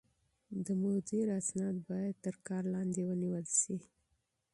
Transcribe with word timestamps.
د 0.65 0.67
مدير 0.83 1.27
اسناد 1.39 1.75
بايد 1.87 2.15
تر 2.25 2.35
کار 2.47 2.63
لاندې 2.73 3.01
ونيول 3.09 3.45
شي. 3.61 3.77